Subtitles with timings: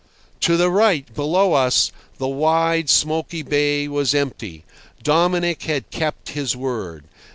[0.39, 4.65] To the right, below us, the wide, smoky bay was empty.
[5.03, 7.03] Dominic had kept his word.